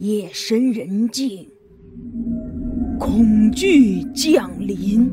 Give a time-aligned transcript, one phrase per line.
[0.00, 1.50] 夜深人静，
[3.00, 5.10] 恐惧降临，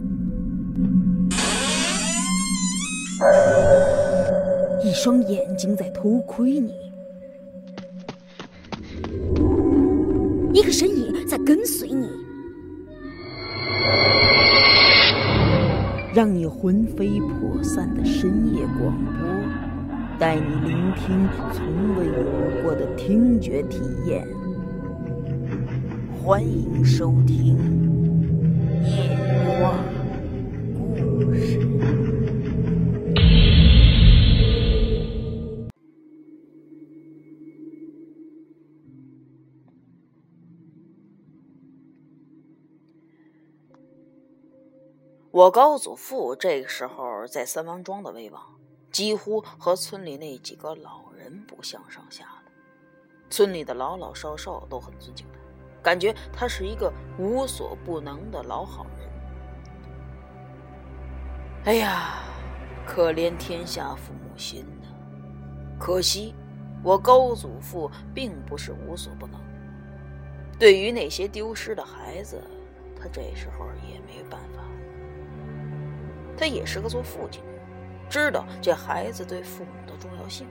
[4.84, 6.72] 一双眼睛在偷窥你，
[10.54, 12.08] 一个身影在跟随你，
[16.14, 19.28] 让你魂飞魄散的深夜广播，
[20.20, 24.24] 带你聆听从未有过的听觉体验。
[26.26, 27.56] 欢迎收听
[28.84, 29.16] 《夜
[29.62, 29.78] 话
[30.74, 31.60] 故事》。
[45.30, 48.42] 我高祖父这个时候在三王庄的威望，
[48.92, 52.42] 几乎和村里那几个老人不相上下了。
[53.30, 55.45] 村里的老老少少都很尊敬他。
[55.86, 59.08] 感觉他是一个无所不能的老好人。
[61.66, 62.24] 哎呀，
[62.88, 64.88] 可怜天下父母心呐！
[65.78, 66.34] 可惜，
[66.82, 69.40] 我高祖父并不是无所不能。
[70.58, 72.42] 对于那些丢失的孩子，
[73.00, 74.64] 他这时候也没办法。
[76.36, 77.62] 他也是个做父亲的，
[78.10, 80.48] 知道这孩子对父母的重要性。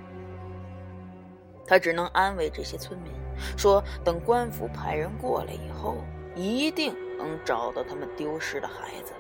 [1.66, 3.12] 他只能安慰这些村民。
[3.56, 5.96] 说：“等官府派人过来以后，
[6.34, 9.12] 一定能找到他们丢失的孩子。”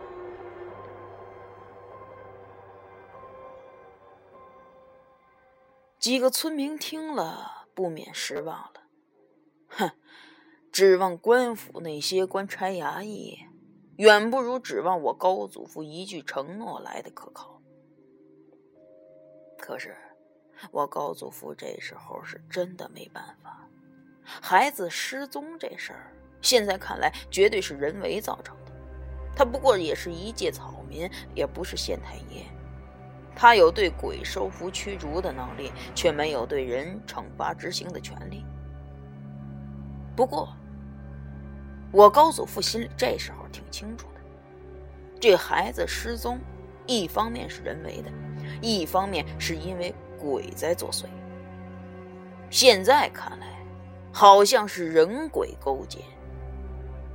[5.98, 8.82] 几个村民听了，不免失望了。
[9.68, 9.90] 哼，
[10.70, 13.38] 指望官府那些官差衙役，
[13.96, 17.62] 远不如指望我高祖父一句承诺来的可靠。
[19.58, 19.96] 可是，
[20.70, 23.66] 我高祖父这时候是真的没办法。
[24.24, 28.72] 孩子失踪这事儿，现在看来绝对是人为造成的。
[29.36, 32.44] 他不过也是一介草民，也不是县太爷。
[33.36, 38.44] 他有对鬼收服驱逐的能力，却没有对人惩罚执行的权利。
[40.14, 40.54] 不过，
[41.90, 44.20] 我高祖父心里这时候挺清楚的：
[45.20, 46.38] 这孩子失踪，
[46.86, 48.10] 一方面是人为的，
[48.62, 51.06] 一方面是因为鬼在作祟。
[52.50, 53.53] 现在看来。
[54.14, 55.98] 好像是人鬼勾结，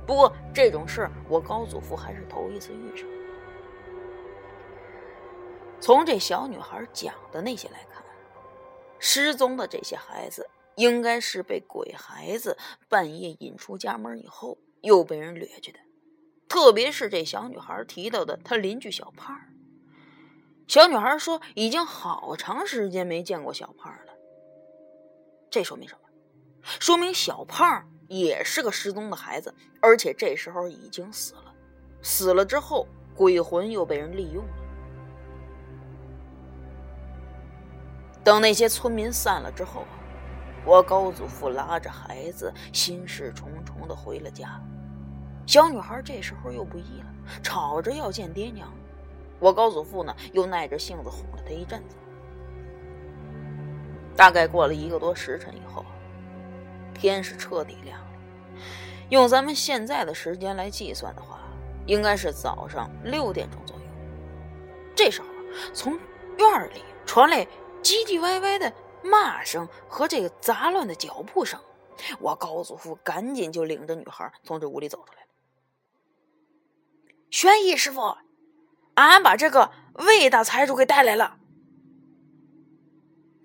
[0.06, 3.08] 不过这种事我高祖父还是头一次遇上。
[5.80, 8.04] 从这小女孩讲的那些来看，
[8.98, 15.78] 失踪的这些孩子应该是被鬼孩子半夜引出家门以后又被人掠去的。
[16.48, 19.40] 特别是这小女孩提到的她邻居小胖
[20.68, 24.12] 小女孩说已经好长时间没见过小胖了。
[25.48, 26.09] 这说明什么？
[26.62, 31.54] 说明小胖也是个失踪的孩子，而且这时候已经死了。
[32.02, 34.52] 死了之后，鬼魂又被人利用了。
[38.22, 39.96] 等那些村民散了之后啊，
[40.64, 44.60] 我高祖父拉着孩子，心事重重的回了家。
[45.46, 47.06] 小女孩这时候又不依了，
[47.42, 48.72] 吵着要见爹娘。
[49.38, 51.96] 我高祖父呢，又耐着性子哄了她一阵子。
[54.14, 55.84] 大概过了一个多时辰以后。
[57.00, 58.10] 天是彻底亮了，
[59.08, 61.40] 用咱们现在的时间来计算的话，
[61.86, 63.82] 应该是早上六点钟左右。
[64.94, 65.28] 这时候，
[65.72, 65.98] 从
[66.36, 67.46] 院里传来
[67.82, 68.70] 唧唧歪歪的
[69.02, 71.58] 骂声和这个杂乱的脚步声。
[72.18, 75.28] 我高祖父赶紧就领着女孩从这屋里走出来了。
[77.30, 78.16] 玄义师傅，
[78.94, 81.38] 俺把这个魏大财主给带来了。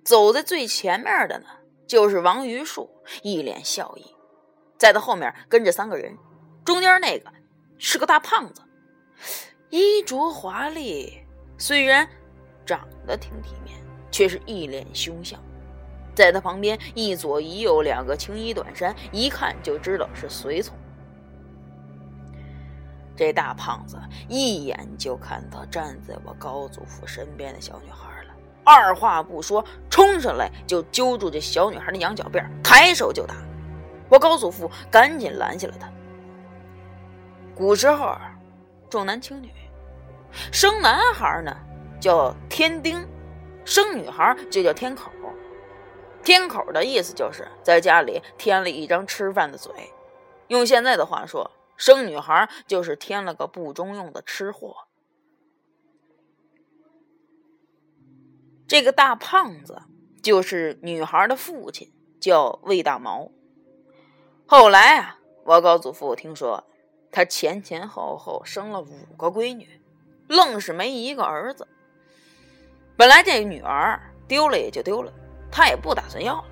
[0.03, 1.45] 走在最前面的呢。
[1.87, 2.89] 就是王榆树，
[3.21, 4.05] 一脸笑意，
[4.77, 6.17] 在他后面跟着三个人，
[6.63, 7.31] 中间那个
[7.77, 8.61] 是个大胖子，
[9.69, 11.21] 衣着华丽，
[11.57, 12.07] 虽然
[12.65, 13.77] 长得挺体面，
[14.09, 15.39] 却是一脸凶相。
[16.15, 20.77] 在他旁边一左一右两个青衣短衫，一看就知道是随从。
[23.17, 23.97] 这大胖子
[24.27, 28.14] 一眼就看到站在我高祖父身边的小女孩。
[28.65, 33.35] 二话不说，冲上来就揪住这小女孩的羊角辫，抬手就打。
[34.09, 35.89] 我高祖父赶紧拦下了他。
[37.55, 38.17] 古时候
[38.89, 39.49] 重男轻女，
[40.51, 41.55] 生男孩呢
[42.01, 43.07] 叫天丁，
[43.63, 45.11] 生女孩就叫天口。
[46.23, 49.71] 天口的意思就是在家里添了一张吃饭的嘴，
[50.47, 54.84] 用现在的话说，生女孩就是添了个不中用的吃货。
[58.67, 59.81] 这个大胖子
[60.23, 63.29] 就是女孩的父亲，叫魏大毛。
[64.47, 66.63] 后来啊，我高祖父听说
[67.11, 69.81] 他前前后后生了五个闺女，
[70.27, 71.67] 愣是没一个儿子。
[72.97, 75.13] 本来这个女儿丢了也就丢了，
[75.51, 76.45] 他也不打算要了，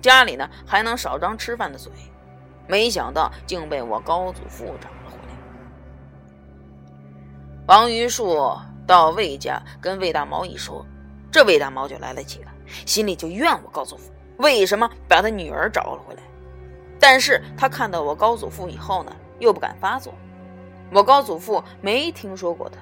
[0.00, 1.92] 家里呢还能少张吃饭的嘴。
[2.66, 5.34] 没想到竟被我高祖父找了回来。
[7.66, 8.56] 王榆树
[8.86, 10.86] 到魏家跟魏大毛一说，
[11.34, 12.52] 这魏大毛就来了气了，
[12.86, 16.22] 心里就怨我高祖父为什么把他女儿找了回来。
[17.00, 20.14] 但是他看到我高祖父以后呢，又不敢发作。
[20.92, 22.78] 我高祖父没听说过他，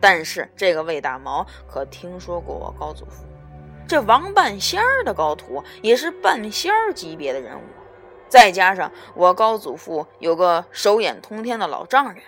[0.00, 3.24] 但是这个魏大毛可听说过我高祖父。
[3.86, 7.62] 这王半仙儿的高徒也是半仙儿级别的人物。
[8.28, 12.24] 再加上我高祖父有个手眼通天的老丈人，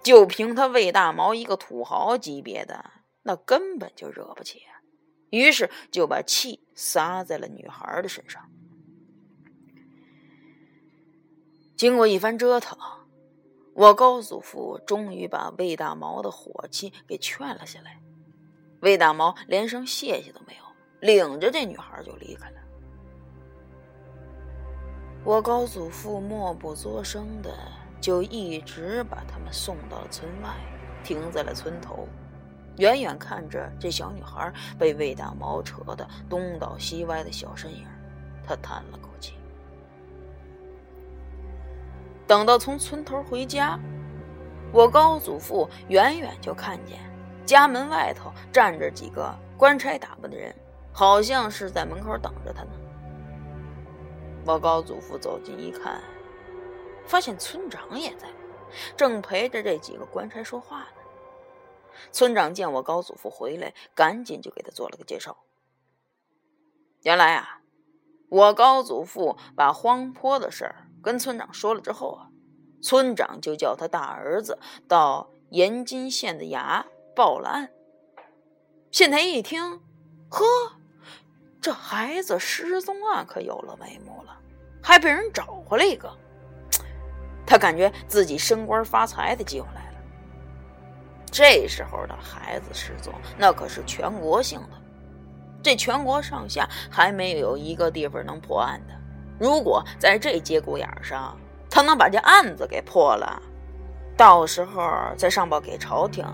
[0.00, 2.84] 就凭他魏大毛一个土豪级别的，
[3.24, 4.62] 那根本就惹不起。
[5.30, 8.42] 于是就把气撒在了女孩的身上。
[11.76, 12.76] 经过一番折腾，
[13.74, 18.00] 我高祖父终于把魏大毛的火气给劝了下来。
[18.80, 20.62] 魏大毛连声谢谢都没有，
[21.00, 22.56] 领着这女孩就离开了。
[25.24, 27.56] 我高祖父默不作声的，
[28.00, 30.54] 就一直把他们送到了村外，
[31.04, 32.08] 停在了村头，
[32.78, 37.86] 远远看着这小女孩被魏大毛扯得东倒西歪的小身影，
[38.46, 39.34] 他叹了口气。
[42.26, 43.78] 等到从村头回家，
[44.72, 46.98] 我高祖父远远就看见
[47.46, 50.54] 家门外头站着几个官差打扮的人，
[50.92, 52.70] 好像是在门口等着他呢。
[54.44, 56.00] 我高祖父走近一看，
[57.06, 58.28] 发现村长也在，
[58.96, 60.97] 正陪着这几个官差说话呢。
[62.12, 65.36] 村长见我高祖父回来，赶紧就给他做了个介绍。
[67.02, 67.60] 原来啊，
[68.28, 72.28] 我高祖父把荒坡的事儿跟村长说了之后啊，
[72.82, 76.84] 村长就叫他大儿子到延津县的衙
[77.14, 77.70] 报了案。
[78.90, 79.80] 县太一听，
[80.28, 80.44] 呵。
[81.60, 84.40] 这孩子失踪案可有了眉目了，
[84.80, 86.16] 还被人找回来一个，
[87.44, 89.87] 他感觉自己升官发财的机会来了。
[91.30, 94.68] 这时候的孩子失踪，那可是全国性的，
[95.62, 98.94] 这全国上下还没有一个地方能破案的。
[99.38, 101.38] 如果在这节骨眼上，
[101.70, 103.40] 他能把这案子给破了，
[104.16, 104.82] 到时候
[105.16, 106.24] 再上报给朝廷，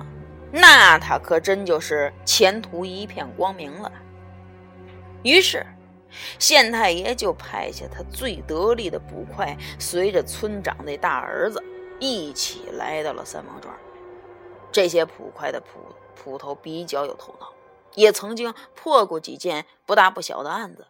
[0.50, 3.92] 那他可真就是前途一片光明了。
[5.22, 5.66] 于是，
[6.38, 11.62] 县太爷就派下他最得力的捕快，随着村长那大儿子
[11.98, 13.74] 一起来到了三王庄。
[14.74, 17.52] 这些捕快的捕捕头比较有头脑，
[17.94, 20.88] 也曾经破过几件不大不小的案子，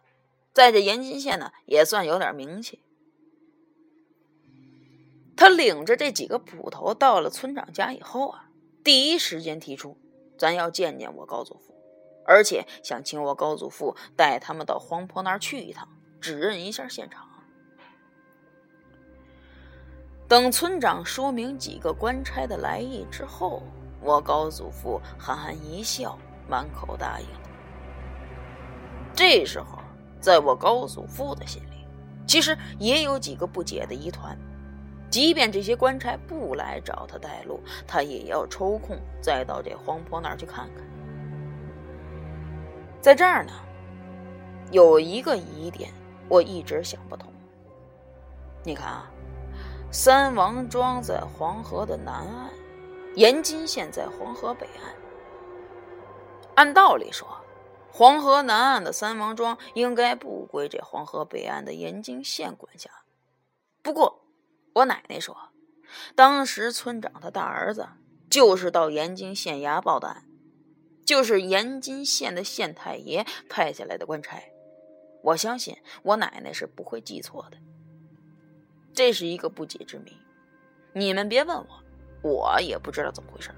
[0.51, 2.79] 在这延津县呢也算有点名气。
[5.37, 8.49] 他领着这几个捕头到了村长家以后啊，
[8.83, 9.95] 第一时间提出，
[10.35, 11.75] 咱要见见我高祖父。
[12.25, 15.87] 而且想请我高祖父带他们到荒坡那儿去一趟，
[16.19, 17.24] 指认一下现场。
[20.27, 23.61] 等村长说明几个官差的来意之后，
[24.01, 26.17] 我高祖父憨憨一笑，
[26.47, 27.27] 满口答应。
[29.13, 29.77] 这时候，
[30.19, 31.85] 在我高祖父的心里，
[32.25, 34.35] 其实也有几个不解的疑团。
[35.11, 40.83] 即便这些官差不来找他带路，他也要抽空再到这荒坡那儿去看看。
[42.99, 43.53] 在这儿呢，
[44.71, 45.91] 有一个疑点，
[46.27, 47.31] 我一直想不通。
[48.63, 49.09] 你看啊，
[49.97, 52.51] 三王庄在黄河的南岸，
[53.15, 54.93] 延津县在黄河北岸。
[56.55, 57.25] 按道理说，
[57.89, 62.89] 黄河南岸的三王庄应该不归这黄河北岸的延津县管辖。
[63.81, 64.25] 不过，
[64.73, 65.33] 我奶奶说，
[66.13, 67.87] 当时村长他大儿子
[68.29, 70.25] 就是到延津县衙报的案。
[71.05, 74.43] 就是延津县的县太爷派下来的官差，
[75.23, 77.57] 我相信我奶奶是不会记错的。
[78.95, 80.17] 这是一个不解之谜，
[80.93, 81.67] 你们别问我，
[82.21, 83.51] 我也不知道怎么回事。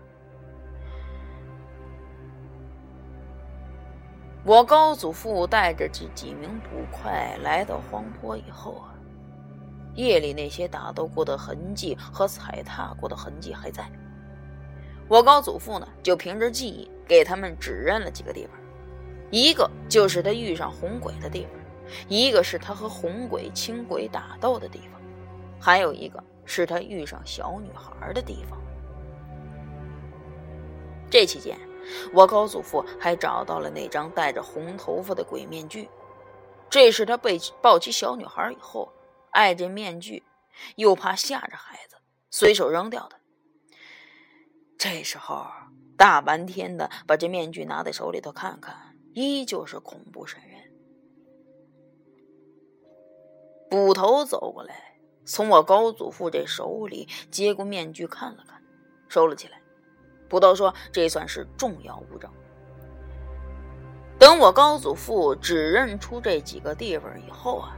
[4.44, 8.96] 我高祖父带着这几名捕快来到荒坡以后啊，
[9.94, 13.88] 夜里那些打斗过的痕迹和踩踏过的痕迹还在。
[15.08, 18.56] 我高祖父呢，就凭着记忆给他们指认了几个地方，
[19.30, 21.52] 一个就是他遇上红鬼的地方，
[22.08, 24.97] 一个是他和红鬼、青鬼打斗的地方，
[25.60, 28.60] 还有一个是他遇上小女孩的地方。
[31.10, 31.58] 这期间，
[32.14, 35.90] 我高祖父还找到了那张戴着红头发的鬼面具，
[36.70, 38.92] 这是他被抱起小女孩以后
[39.32, 40.24] 爱这面具，
[40.76, 41.96] 又怕吓着孩子，
[42.30, 43.16] 随手扔掉的。
[44.78, 45.48] 这时候
[45.98, 48.76] 大半天的把这面具拿在手里头看看，
[49.14, 50.58] 依旧是恐怖渗人。
[53.70, 54.97] 捕头走过来，
[55.28, 58.62] 从我高祖父这手里接过面具看了看，
[59.10, 59.62] 收了起来。
[60.30, 62.32] 捕头说：“这算是重要物证。”
[64.18, 67.78] 等我高祖父指认出这几个地方以后啊，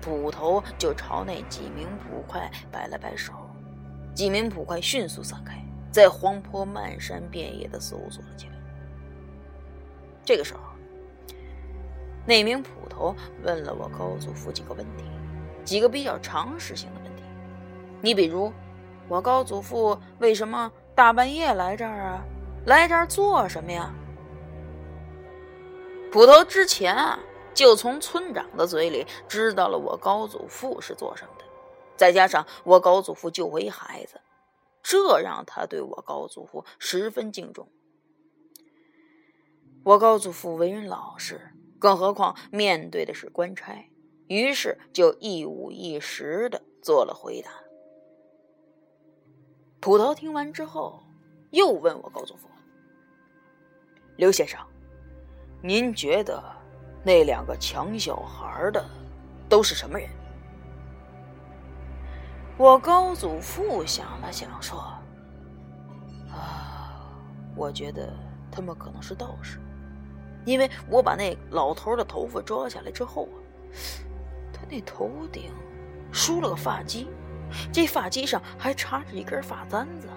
[0.00, 3.34] 捕头就朝那几名捕快摆了摆手，
[4.14, 5.62] 几名捕快迅速散开，
[5.92, 8.54] 在荒坡漫山遍野的搜索了起来。
[10.24, 10.60] 这个时候，
[12.24, 15.04] 那名捕头问了我高祖父几个问题，
[15.66, 17.22] 几个比较常识性的问题。
[18.00, 18.50] 你比如，
[19.08, 22.24] 我高祖父为什么大半夜来这儿啊？
[22.64, 23.92] 来这儿做什么呀？
[26.10, 27.18] 捕头之前啊，
[27.52, 31.44] 就从村长的嘴里知道了我高祖父是做什么的，
[31.96, 34.20] 再加上我高祖父救过一孩子，
[34.82, 37.68] 这让他对我高祖父十分敬重。
[39.84, 43.88] 我高祖父为人老实，更何况面对的是官差，
[44.28, 47.50] 于是就一五一十的做了回答。
[49.80, 51.02] 捕头听完之后，
[51.50, 52.48] 又问我高祖父
[54.16, 54.58] ：“刘先生。”
[55.62, 56.42] 您觉得
[57.02, 58.84] 那两个抢小孩的
[59.48, 60.08] 都是什么人？
[62.58, 64.78] 我高祖父想了想说
[66.30, 67.10] ：“啊，
[67.56, 68.12] 我觉得
[68.50, 69.58] 他们可能是道士，
[70.44, 73.36] 因为我把那老头的头发抓下来之后啊，
[74.58, 75.52] 他那头顶
[76.10, 77.06] 梳了个发髻，
[77.70, 80.08] 这发髻上还插着一根发簪子，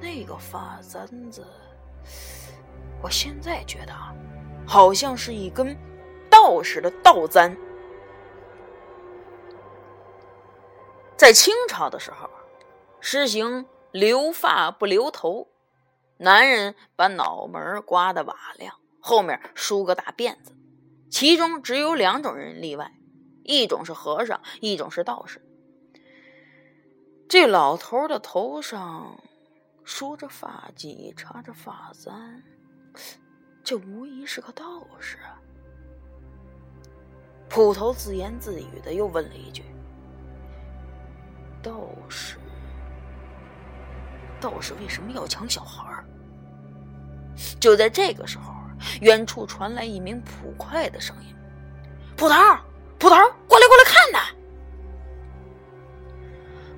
[0.00, 1.44] 那个发簪子。”
[3.02, 4.14] 我现在觉得啊，
[4.64, 5.76] 好像是一根
[6.30, 7.56] 道士的道簪。
[11.16, 12.30] 在清朝的时候，
[13.00, 15.48] 实行留发不留头，
[16.18, 20.52] 男人把脑门刮得瓦亮，后面梳个大辫子。
[21.14, 22.90] 其中只有两种人例外，
[23.44, 25.40] 一种是和尚，一种是道士。
[27.28, 29.22] 这老头的头上
[29.84, 32.42] 梳着发髻，插着发簪。
[33.62, 35.18] 这无疑是个道士！
[37.48, 39.62] 捕头自言自语的又问了一句
[41.62, 42.38] ：“道士，
[44.40, 46.04] 道士为什么要抢小孩？”
[47.60, 48.52] 就在这个时候，
[49.00, 51.34] 远处传来一名捕快的声音
[52.16, 52.34] ：“捕头，
[52.98, 53.16] 捕头，
[53.46, 54.18] 过来，过来看呐！”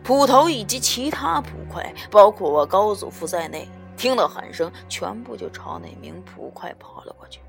[0.02, 3.68] 捕头以及其他捕快，包括我高祖父在内。
[3.96, 7.40] 听到喊声，全部就朝那名捕快跑了过去。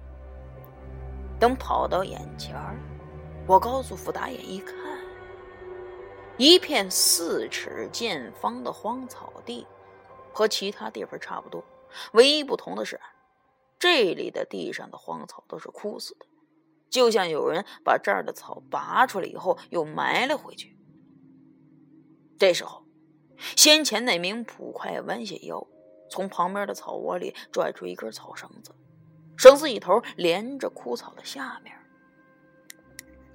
[1.37, 2.77] 等跑到眼前儿
[3.45, 4.73] 我高祖父打眼一看，
[6.37, 9.67] 一片四尺见方的荒草地，
[10.31, 11.61] 和其他地方差不多，
[12.13, 12.97] 唯一不同的是，
[13.79, 16.25] 这里的地上的荒草都是枯死的，
[16.89, 20.77] 就像有人把这儿的草拔出来以后又埋了回去。
[22.39, 22.85] 这时候，
[23.55, 25.67] 先前那名捕快弯下腰。
[26.09, 28.73] 从旁边的草窝里拽出一根草绳子，
[29.35, 31.75] 绳子一头连着枯草的下面，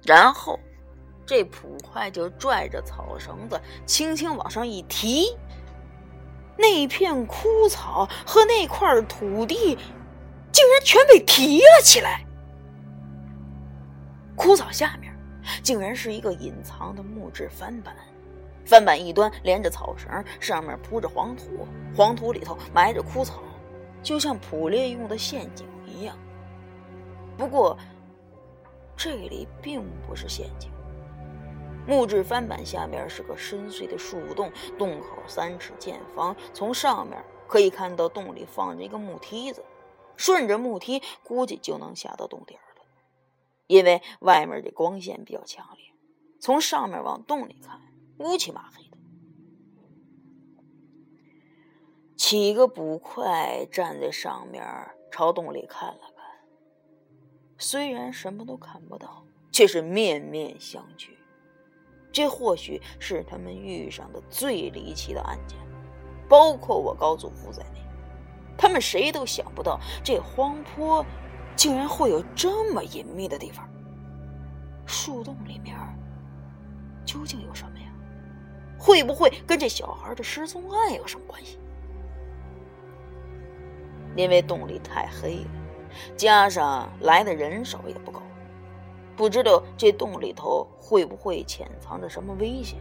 [0.01, 0.59] 然后
[1.23, 5.37] 这捕快就拽着草绳子轻轻往上一提，
[6.57, 9.77] 那片枯草和那块土地
[10.53, 12.23] 竟然全被提了起来。
[14.35, 15.13] 枯草下面
[15.61, 17.93] 竟然是一个隐藏的木质翻板。
[18.65, 23.43] 翻板一端连着草绳，上面铺着黄土，黄土里头埋着枯草，
[24.01, 26.17] 就像捕猎用的陷阱一样。
[27.37, 27.77] 不过，
[28.95, 30.71] 这里并不是陷阱。
[31.85, 39.61] 木质翻板下面是个深邃的树洞，洞口三尺见方，从上面可以看到洞里放着一个木梯子，
[40.17, 42.61] 顺着木梯估计就能下到洞底了。
[43.67, 45.85] 因为外面的光线比较强烈，
[46.39, 47.81] 从上面往洞里看。
[48.19, 48.97] 乌漆麻黑的，
[52.15, 54.63] 几个捕快站在上面，
[55.11, 56.23] 朝洞里看了看。
[57.57, 61.09] 虽然什么都看不到，却是面面相觑。
[62.11, 65.57] 这或许是他们遇上的最离奇的案件，
[66.29, 67.82] 包括我高祖父在内。
[68.57, 71.05] 他们谁都想不到，这荒坡
[71.55, 73.67] 竟然会有这么隐秘的地方。
[74.85, 75.75] 树洞里面
[77.05, 77.85] 究竟有什么呀？
[78.77, 81.57] 会不会跟这小孩的失踪案有什么关系？
[84.15, 85.49] 因为洞里太黑了，
[86.15, 88.21] 加上来的人手也不够，
[89.15, 92.77] 不知道这洞里头会不会潜藏着什么危险，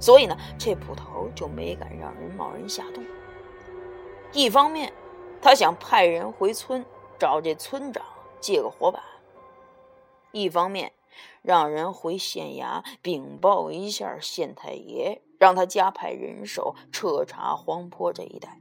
[0.00, 3.04] 所以呢，这捕头就没敢让人贸然下洞。
[4.32, 4.92] 一方面，
[5.42, 6.82] 他想派人回村
[7.18, 8.02] 找这村长
[8.40, 9.00] 借个火把；
[10.30, 10.92] 一方面，
[11.42, 18.60] 让人回县衙禀报一下县太爷，让他加派人手彻查黄坡这一带。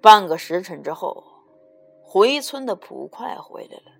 [0.00, 1.22] 半个时辰之后。
[2.04, 3.92] 回村的捕快回来了，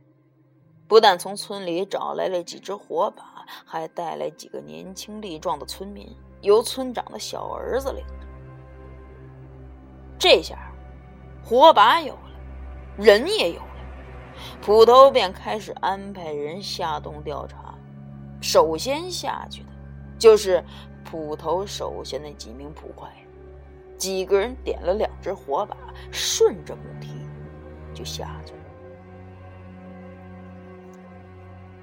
[0.87, 8.05] 不但从村里找来了几只火把，还带来几个年轻力壮的村民，由村长的小儿子领。
[10.23, 10.57] 这下，
[11.45, 12.31] 火把有了，
[12.97, 13.67] 人也有了，
[14.65, 17.75] 捕头便开始安排人下洞调查。
[18.41, 19.71] 首先下去的，
[20.17, 20.65] 就是
[21.11, 23.11] 捕头手下那几名捕快，
[23.99, 25.77] 几个人点了两只火把，
[26.13, 27.09] 顺着木梯。
[27.93, 28.61] 就下去了。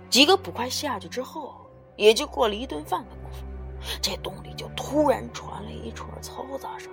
[0.10, 1.53] 几个捕快下去之后，
[1.98, 3.46] 也就过了一顿饭的功夫，
[4.01, 6.89] 这洞里就突然传来一串嘈杂声。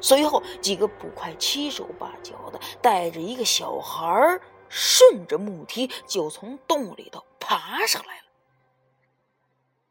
[0.00, 8.24] 随后，几个捕快七手八脚的带着一个小孩顺着木梯就从洞里头爬上来了。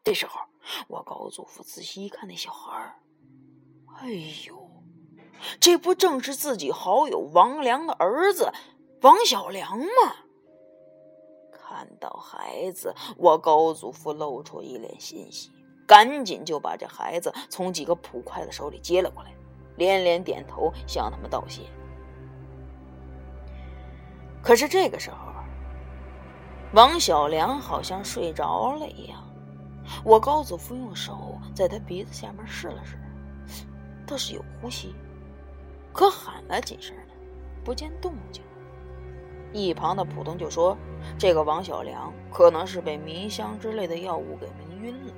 [0.03, 0.39] 这时候，
[0.88, 2.95] 我高祖父仔细一看，那小孩
[3.97, 4.09] 哎
[4.47, 4.69] 呦！
[5.59, 8.51] 这不正是自己好友王良的儿子
[9.01, 10.15] 王小良吗？
[11.51, 15.51] 看到孩子，我高祖父露出一脸欣喜，
[15.88, 19.33] 赶紧就把这孩子从几个捕快的手里接了过来，
[19.75, 21.63] 连连点头向他们道谢。
[24.41, 25.17] 可是这个时候，
[26.74, 29.24] 王小良好像睡着了一样，
[30.03, 32.98] 我高祖父用手在他鼻子下面试了试，
[34.05, 34.94] 倒是有呼吸。
[35.94, 37.13] 可喊了几声呢，
[37.63, 38.44] 不见动静。
[39.53, 40.77] 一旁的普通就说
[41.17, 45.13] ：“这个王小良可能是被迷香之类的药物给迷晕了，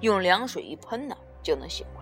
[0.00, 2.01] 用凉水一喷呢，就能醒过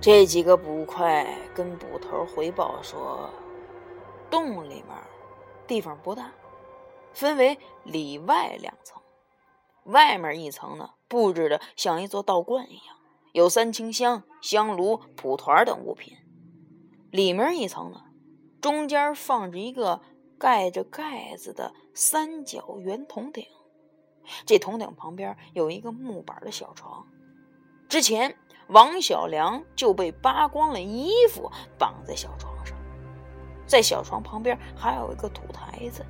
[0.00, 3.28] 这几个捕快跟捕头回报说
[4.30, 4.86] ：“洞里面
[5.66, 6.32] 地方不大，
[7.12, 9.02] 分为里外两层，
[9.86, 12.96] 外面一层呢布置的像一座道观一样。”
[13.32, 16.16] 有三清香、香炉、蒲团等物品。
[17.10, 18.04] 里面一层呢，
[18.60, 20.00] 中间放着一个
[20.38, 23.44] 盖着盖子的三角圆铜鼎。
[24.46, 27.06] 这铜鼎旁边有一个木板的小床。
[27.88, 28.36] 之前
[28.68, 32.76] 王小良就被扒光了衣服，绑在小床上。
[33.66, 36.04] 在小床旁边还有一个土台子，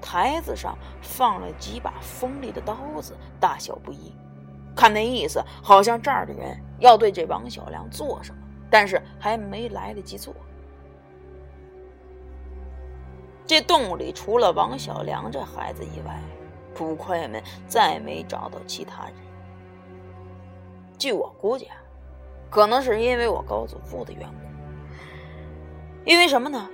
[0.00, 4.14] 台子上放了几把锋利的刀子，大小不一。
[4.76, 10.32] 看那意思，好像这儿的人要对这王小良做什么，但是还没来得及做。
[13.44, 16.22] 这洞里除了王小良这孩子以外，
[16.76, 19.14] 捕快们再没找到其他人。
[20.96, 21.76] 据我估计啊，
[22.50, 24.48] 可能是因为我高祖父的缘故。
[26.04, 26.68] 因为什么呢？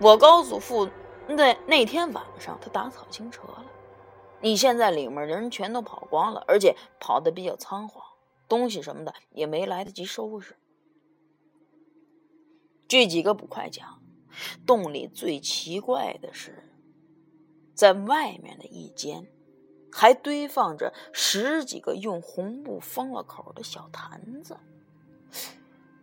[0.00, 0.88] 我高祖父
[1.28, 3.64] 那那天晚上他打草惊蛇了。
[4.40, 8.04] 你现在里面人全都跑光了，而且跑的比较仓皇，
[8.48, 10.56] 东西什么的也没来得及收拾。
[12.88, 14.02] 据几个捕快讲，
[14.66, 16.72] 洞里最奇怪的是，
[17.74, 19.28] 在外面的一间，
[19.92, 24.58] 还堆放着十几个用红布封了口的小坛子，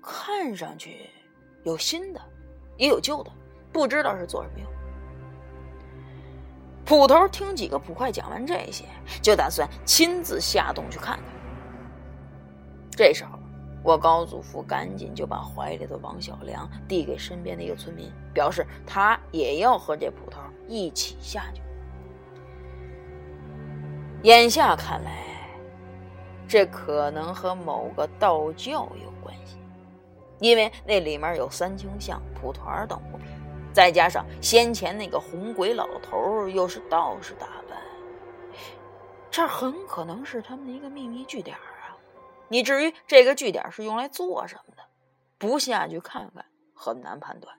[0.02, 1.10] 看上去
[1.64, 2.22] 有新的，
[2.78, 3.32] 也有旧的，
[3.72, 4.70] 不知道是做什么用。
[6.86, 8.86] 捕头听几个捕快讲完这些，
[9.22, 11.26] 就打算亲自下洞去看看。
[12.92, 13.38] 这时候，
[13.84, 21.62] 我高祖父赶紧就把怀里的王小良递给身边的一个村民，表示他也要和这捕头一起下去。
[24.24, 25.24] 眼下看来，
[26.50, 29.58] 这可能和某个道教有关系，
[30.40, 33.28] 因为那里面有三清像、蒲团等物品。
[33.72, 37.80] 再加上先前那个红鬼老头又是道士打扮，
[39.30, 41.96] 这很可能是他们的一个秘密据点啊！
[42.48, 44.82] 你至于这个据点是用来做什么的，
[45.38, 47.56] 不下去看看很难判断。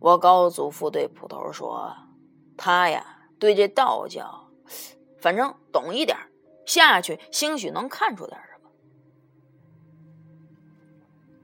[0.00, 1.96] 我高祖父对捕头说
[2.58, 4.50] ：“他呀，对这道教，
[5.18, 6.16] 反正懂一点，
[6.66, 8.70] 下去兴许能看出点什么。”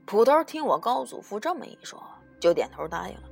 [0.04, 2.02] 捕头听我高祖父这么一说，
[2.38, 3.22] 就点头答应了。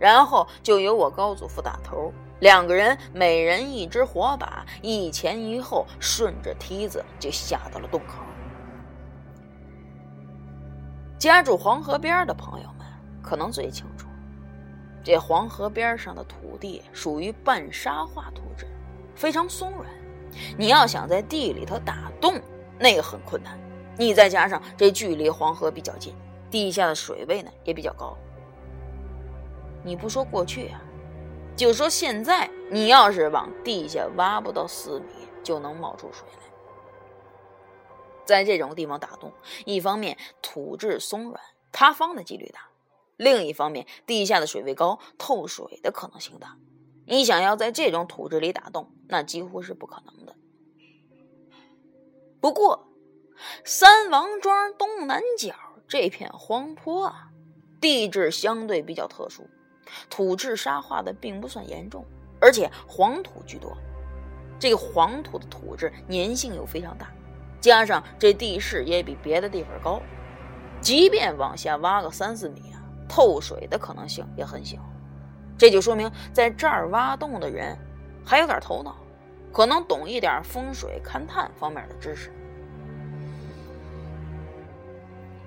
[0.00, 8.24] 然后就由我高祖父打头，两个人每人一只火把，一前一后，顺着梯子就下到了洞口。
[11.18, 12.86] 家住黄河边的朋友们
[13.22, 14.08] 可能最清楚，
[15.04, 18.66] 这黄河边上的土地属于半沙化土质，
[19.14, 19.86] 非常松软。
[20.58, 22.40] 你要想在地里头打洞，
[22.78, 23.58] 那个很困难。
[23.98, 26.14] 你再加上这距离黄河比较近，
[26.50, 28.16] 地下的水位呢也比较高。
[29.82, 30.82] 你不说过去啊，
[31.56, 35.06] 就说现在，你要是往地下挖不到四米，
[35.42, 36.46] 就能冒出水来。
[38.24, 39.32] 在这种地方打洞，
[39.64, 42.60] 一方面土质松软，塌方的几率大；
[43.16, 46.56] 另一方面，地下的水位高，透水的可能性大。
[47.06, 50.34] 你想要在这种土质里打洞，那几乎是不可能的。
[52.40, 52.88] 不过，
[53.64, 55.54] 三王庄东南角
[55.86, 57.28] 这片荒坡啊，
[57.80, 59.48] 地质相对比较特殊，
[60.10, 62.04] 土质沙化的并不算严重，
[62.40, 63.76] 而且黄土居多。
[64.58, 67.12] 这个黄土的土质粘性又非常大。
[67.60, 70.00] 加上这地势也比别的地方高，
[70.80, 74.78] 即便往下挖个三四米啊，透水的可能性也很小。
[75.58, 77.76] 这就说明在这儿挖洞的人
[78.24, 78.96] 还有点头脑，
[79.52, 82.30] 可能懂一点风水勘探方面的知识。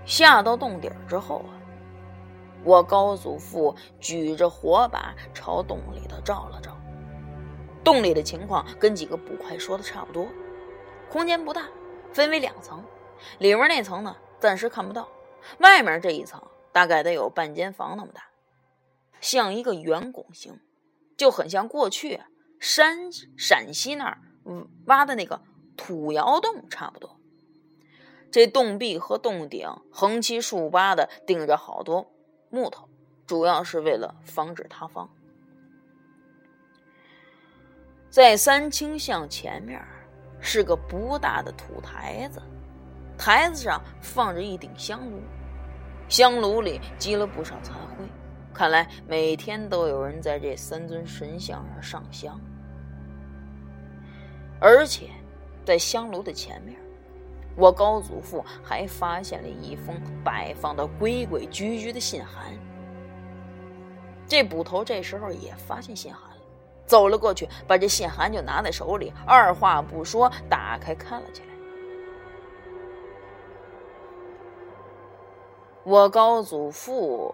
[0.06, 1.54] 下到洞底之后啊，
[2.64, 6.76] 我高祖父举着火把朝洞里头照了照，
[7.84, 10.28] 洞里的情况跟几个捕快说的差不多，
[11.10, 11.64] 空间不大。
[12.12, 12.84] 分为两层，
[13.38, 15.08] 里面那层呢暂时看不到，
[15.60, 16.42] 外面这一层
[16.72, 18.24] 大概得有半间房那么大，
[19.22, 20.60] 像一个圆拱形，
[21.18, 22.22] 就很像过去
[22.60, 24.22] 山陕西那儿
[24.86, 25.42] 挖的那个
[25.78, 27.20] 土窑洞差不多。
[28.32, 32.12] 这洞壁和洞顶横七竖八的钉着好多
[32.50, 32.90] 木头，
[33.26, 35.10] 主要是为了防止塌方。
[38.10, 39.84] 在三清巷前面。
[40.42, 42.42] 是个不大的土台子，
[43.18, 45.22] 台子上放着一顶香炉，
[46.08, 48.06] 香炉里积了不少残灰，
[48.54, 52.40] 看来每天都有人在这三尊神像上上香。
[54.60, 55.10] 而且，
[55.64, 56.78] 在香炉的前面，
[57.56, 62.54] 我高祖父还发现了一封摆放的规规矩矩的信函。
[64.28, 66.36] 这捕头这时候也发现信函了。
[66.86, 71.48] 走了过去，把这信函就拿在手里，二话不说打开看了起来。
[75.84, 77.34] 我高祖父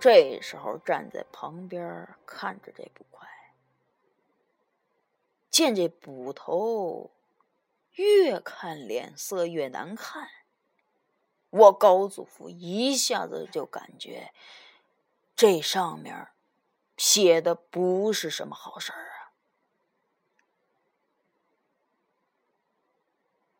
[0.00, 3.28] 这时候站在旁边看着这捕快，
[5.50, 7.10] 见这捕头
[7.92, 10.28] 越看脸色越难看，
[11.50, 14.32] 我高祖父一下子就感觉
[15.36, 16.28] 这上面。
[16.96, 19.19] 写的不是什么好事儿啊！